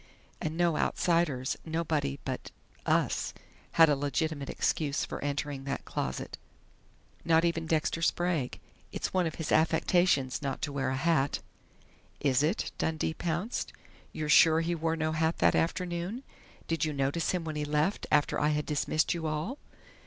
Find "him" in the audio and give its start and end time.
17.29-17.43